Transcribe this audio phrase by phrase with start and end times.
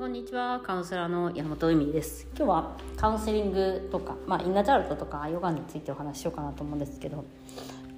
[0.00, 7.26] こんにちはカウンセラーの山本由美です今日はカウンセリングとか、まあ、インナーチャルトとかヨガについてお話ししようかなと思うんですけど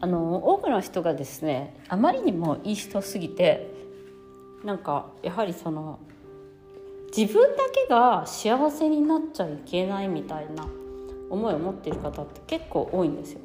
[0.00, 3.72] あの多くの人がですねあまりにもいい人すぎて
[4.64, 6.00] なんかやはりその
[7.16, 10.66] 自分だけが幸せになっちゃいけないみたいな
[11.30, 13.40] 思いを持っている方って結構多いんですよ。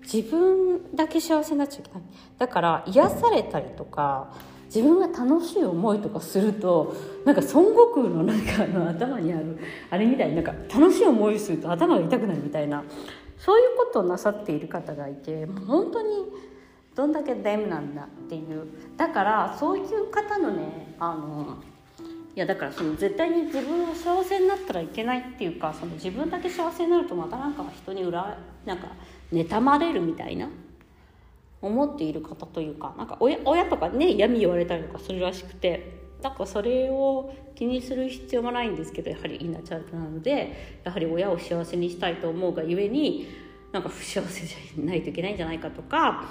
[0.00, 2.02] 自分だけ幸せになっちゃいけない
[2.38, 4.32] だから癒されたりとか
[4.66, 6.94] 自分が楽しい思いとかすると
[7.24, 9.58] なんか孫悟空のなんかの頭にある
[9.90, 12.82] あれみたいになんか楽しい思いすると頭が痛くなるみたいな
[13.38, 16.08] そういうことをなさっている方がいてもう本当に
[16.94, 18.66] どんだけダメなんだっていう。
[18.96, 21.58] だからそういう方のねあの
[22.34, 28.88] いやだからその絶対に自分が幸せになったらいけないっていうかその自分だけ幸せになるとまたなんか人に裏なんか
[29.32, 30.48] 妬まれるみたいな。
[31.62, 43.28] 思っている方というかなんか親親とかね嫌味言われたりとかするらしくてなんかそれを気にする必要もないんですけどやはりインナーチャイルドなのでやはり親を幸せにしたいと思うがゆえに
[43.72, 46.28] なんか不幸せじゃないといけないんじゃないかとか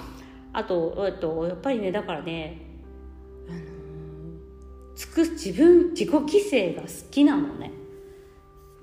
[0.52, 2.60] あとえっとやっぱりねだからね
[3.48, 3.58] あの
[4.94, 7.72] つく自分自己犠牲が好きなのね。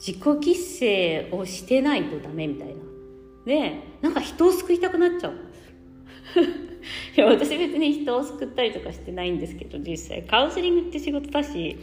[0.05, 2.73] 自己犠牲をしてないとダメみたいな。
[3.45, 5.33] でなんか人を救いたくなっちゃう。
[7.15, 10.23] いや私別に人を救ったりとかしてないんですけど実際。
[10.23, 11.77] カウンセリングって仕事だし、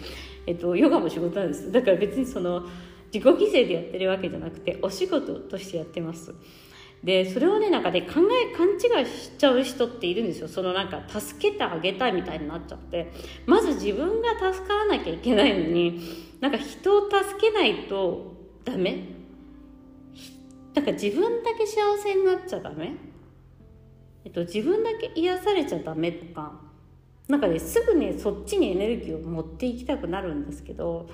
[0.46, 1.70] えっと、ヨガも仕事なんです。
[1.72, 2.66] だから別にその
[3.12, 6.34] 自己犠牲でやってるわけじゃなくてお仕事としてやってます。
[7.02, 10.48] でそれをねなんかね考え勘違いしちゃう人っているんですよ。
[10.48, 13.10] そのなんか助けてあげたいみたいになっちゃって。
[13.46, 16.00] まず自分が助からなきゃいけないのに
[16.40, 19.04] なんか人を助けないとダメ？
[20.74, 23.09] なんか自分だけ幸せになっちゃダメ？
[24.24, 26.52] えっと、自分だけ癒されちゃダメとか
[27.28, 31.08] なんかねすぐねそっちにエネルギーを持っていきたくなるんですけど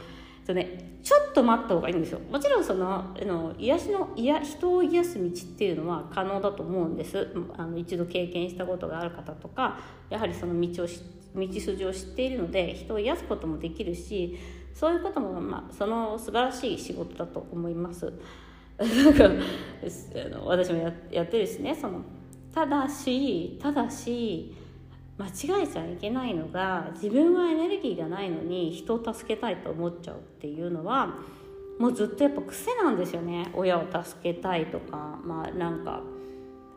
[0.46, 14.38] とね、ちょっと待った方がいいんですよもちろんそのあの癒しの癒人を癒す道っていうのは可能だと思うんですあの一度経験したことがある方とかやはりその道を道筋を知っているので人を癒すこともできるし
[14.72, 18.12] そういうことも、まあ、その素晴らしい仕事だと思います。
[18.78, 19.30] なんか
[20.44, 22.02] 私もややってるしねその
[22.56, 24.56] ただしただし
[25.18, 31.18] 間違えちゃいけないのが自分はエネルギーがないのに人を助けたいと思っちゃうっていうのは
[31.78, 33.50] もうずっとやっぱ癖なんですよね。
[33.52, 36.00] 親を助けたいとかまあなんか。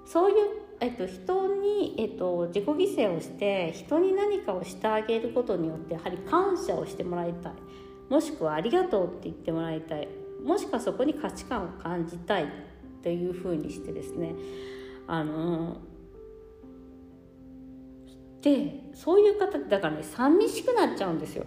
[0.06, 0.36] そういう、
[0.82, 7.54] えっと、人に、えっと、自己犠牲をして人に何かをしてあげることによってやはり感謝をしてもらいたい。
[8.10, 10.10] もしくはありがとうって言ってもらいたい。
[10.44, 12.48] もしくはそこに価値観を感じたいっ
[13.02, 14.36] ていうふうにしてですね。
[15.12, 15.78] あの
[18.42, 21.46] でそういう方だからね寂しくなっちゃうんですよ。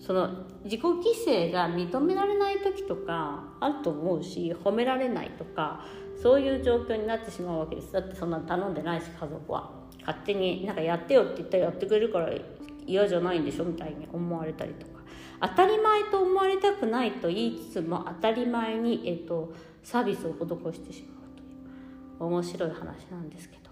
[0.00, 5.84] その自己犠牲が認められない時とかあると思うし褒められないとか
[6.22, 7.92] そういう状況になってしまうわけです。
[7.92, 9.70] だってそんな頼んでないし家族は。
[10.00, 12.30] 勝手になんかやってよって言ったらやってくれるから
[12.86, 14.92] 嫌じゃないんでしょみたいに思われたりとか。
[15.40, 19.52] 当たり前と思われたくないと言いつつも当たり前に、えっと、
[19.82, 21.25] サービスを施してしまう。
[22.18, 23.66] 面白い話なんですけど。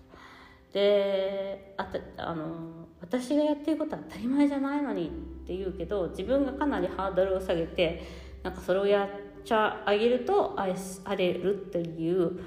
[0.72, 5.10] であたあの私がやってることは当たり前じゃないのにっ
[5.46, 8.02] て言うけど自分がかなりハードルを下げて
[8.42, 9.08] なんかそれをやっ
[9.44, 12.40] ちゃあげると愛されるっていう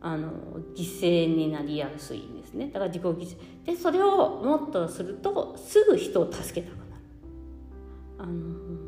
[0.00, 0.30] あの
[0.76, 2.66] 犠牲になりやすいんですね。
[2.66, 3.36] だから自己犠牲。
[3.64, 6.90] でそれをもっとするとすぐ人を助けたくなる。
[8.18, 8.85] あの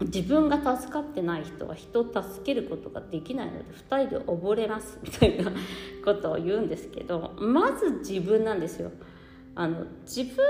[0.00, 5.50] 自分が助かってない人は人を助けることができないので2人で溺れますみたいな
[6.04, 8.90] ことを言うんですけどまず自分なんですよ。
[9.54, 10.44] あの自分が、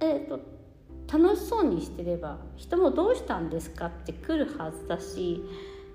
[0.00, 0.40] えーと、
[1.12, 5.44] 楽しそうにしてれば人もどうしたんですかって来るはずだし、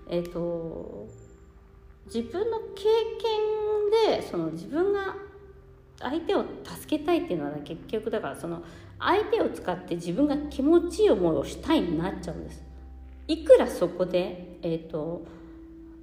[0.09, 1.08] えーと
[2.06, 2.84] 自分の経
[4.06, 5.16] 験でその自分が
[6.00, 8.62] 相手を助けたいっていうのは結局だからその
[9.03, 12.63] 相手を使って自分が気持ちいい思いをしたいになっちゃうんです。
[13.27, 15.25] いくらそこで、えーと、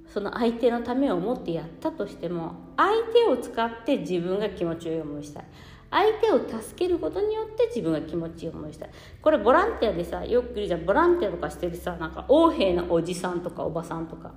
[0.07, 5.45] その相手のためを思ってやったとしても相手を使って自分が気持ちよい思いしたい。
[5.89, 8.89] 相手を助けることによって自分が気持ちいい思いしたい。
[9.21, 14.31] これボランティアでさよくいるじゃんボランティアとかしてるさなんか横柄なおじさんとかおばさんとか。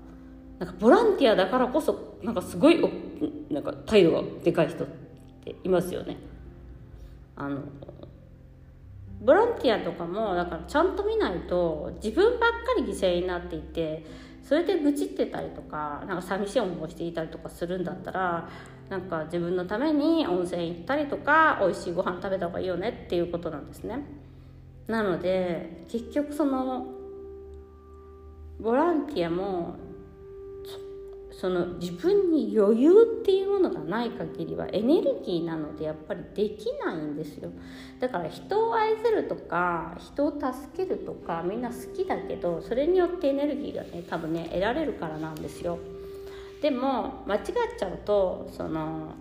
[0.58, 2.80] なんかボランティアだからこそなんかすごい
[3.50, 4.86] なんか態度がでかい人っ
[5.44, 6.16] ていますよね。
[7.36, 7.62] あの
[9.20, 14.04] ボランティアとかもだからちゃんと見ないと自分ばっかり犠牲になっていて
[14.42, 18.48] それで愚痴ってたりとかなんか寂しい思いをしていたりとかするんだったら
[18.90, 24.04] なんか自分のために温泉行ったりとか美味しいご飯食べた方がいいよねっていうことなんですね。
[24.86, 26.86] なので結局その
[28.60, 29.76] ボランティアも
[31.40, 37.50] その自分に余裕っていうものがない限りはエネルギーなのでやっぱりできないんですよ。
[38.00, 45.78] だから人を愛せるとか人を助けるとかみんな好きだけどそれによってエネルギーがね多分ね得られるからなんですよ。
[46.62, 47.42] でも間違っ
[47.78, 49.12] ちゃうとその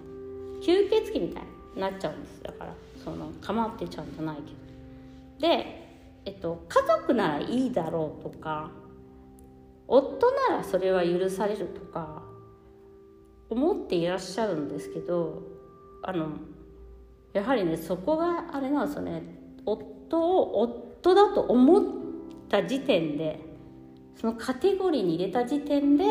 [0.61, 1.43] 吸血鬼みたい
[1.75, 2.73] になっちゃうんですだから
[3.03, 4.41] その構ってちゃうんじゃないけ
[5.41, 5.47] ど。
[5.53, 5.83] で
[6.25, 8.71] えっと家族ならいいだろうとか
[9.87, 12.23] 夫ならそれは許されるとか
[13.49, 15.43] 思っていらっしゃるんですけど
[16.01, 16.29] あの
[17.33, 19.23] やはりねそこがあれなんですよね。
[19.65, 21.85] 夫を夫だと思っ
[22.49, 23.39] た時点で
[24.15, 26.05] そのカテゴリーに入れた時点で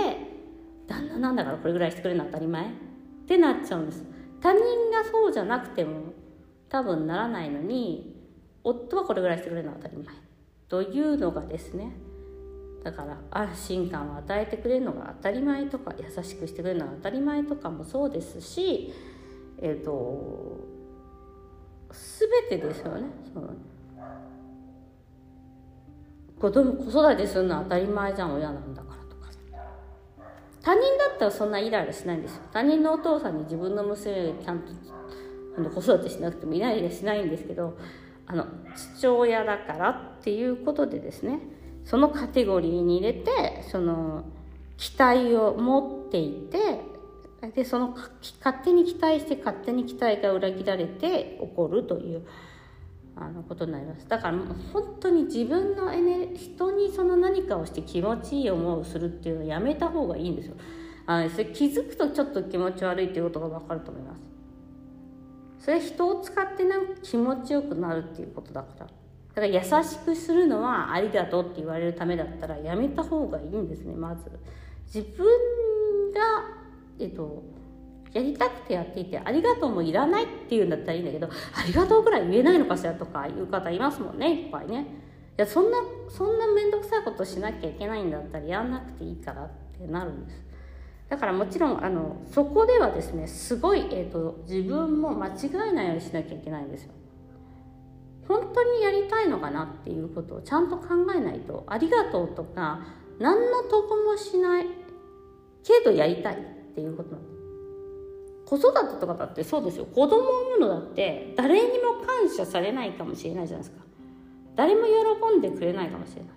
[0.86, 2.68] 旦那なんだからこれぐらいしてくれるのは当たり前っ
[3.26, 4.04] てなっちゃうんです。
[4.40, 4.60] 他人
[4.90, 6.12] がそうじゃなくても
[6.68, 8.16] 多分ならないのに
[8.64, 10.14] 夫はこれぐらいしてくれるのは当たり前
[10.68, 11.92] というのがですね
[12.82, 18.92] だから安心感を与えてくれるのが当たり前とか優しくしてくれるのが当たり前とかもそうですし
[19.60, 20.72] えっ、ー、と
[22.48, 23.02] 全てですよね。
[23.32, 23.50] その
[26.40, 29.28] 子供子育てするのは当たり前じゃん親なんだからとか。
[30.60, 32.42] 他人だったらそんなイライラしないんですよ。
[32.52, 34.72] 他人のお父さんに自分の娘ちゃんと
[35.70, 37.76] 子育てしなくてもイライラしないんですけど
[38.26, 41.40] あの父親だからっていうことでですね
[41.84, 44.24] そのカテゴリーに入れてその
[44.76, 46.80] 期待を持っていて
[47.54, 47.96] でその
[48.38, 52.22] 勝手に期待して勝手に期待が裏切られて起こるという
[53.16, 54.08] あのことになります。
[54.08, 54.38] だから
[54.72, 60.54] 本当に自分のエネ人にその何かをして気持ちいい思いをするっていうのをやめた方がいいんですよ。
[61.06, 64.20] あそれ気づくとちょっと気持ち悪いっていうことが分かると思います。
[65.58, 68.86] それ人を使ってなんか気持ちよくなるっていうことだから。
[69.34, 74.30] だから優しくするのはありがとうって言われるためだったらやめた方がいいんですねまず。
[74.86, 75.26] 自分
[76.12, 76.20] が
[76.98, 77.42] えっと
[78.12, 84.86] やりたくてやっていてありがとうもいらないっていうんだったらいいんだけどありがとうぐらい言えないのかしらとかいう方いますもんねいっぱいね。
[85.38, 85.78] いやそんな
[86.10, 89.48] そんな面倒くさいことしなきゃいけないんだったらやんなくていいからっ
[89.78, 90.44] てなるんです。
[91.08, 96.92] だからもちろんあのそこではですねすごい、えーと自分も間違えないようにしなきゃいけないんですよ。
[98.64, 102.80] 当にやりたいのかなっていうことをちゃんと考えないとありがとうとか
[103.18, 104.66] 何の得もしない
[105.62, 107.16] けどやりたいっていうこと
[108.44, 109.86] 子育てとかだってそうですよ。
[109.86, 113.82] 子供を産むのだって誰にも感謝されないかもしれないじゃないですか。
[114.54, 116.30] 誰も喜んでくれないかもしれない。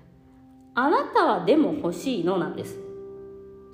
[0.75, 2.84] あなたはでも欲しいのなんです。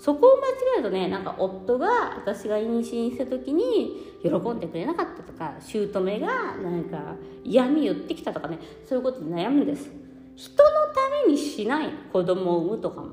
[0.02, 9.92] そこを間違えるとねなんか夫が私が妊娠した時に喜んでくれなかったとか姑がなんか嫌味言ってきたとかねそういうことで悩むんです。
[10.36, 13.10] 人のためにしない子供を産むとかも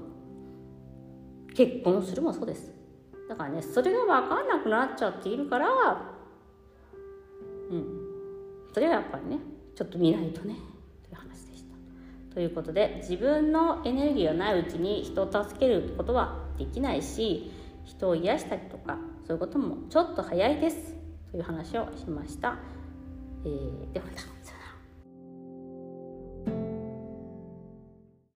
[1.55, 2.73] 結婚するもそうです。
[3.29, 5.69] だからねそれが分かんなくなっちゃっているから
[7.71, 7.85] うん。
[8.73, 9.41] それはやっぱりね
[9.77, 10.57] ちょっと見ないとね。
[12.39, 17.51] ということで自分のエネルギーがないうちに人を助けることはできないし
[17.85, 18.97] 人を癒したりとか
[19.27, 20.95] そういうこともちょっと早いです
[21.33, 22.57] という話をしました。
[23.45, 24.07] えー、では